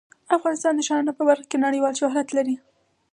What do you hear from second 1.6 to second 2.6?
نړیوال شهرت لري.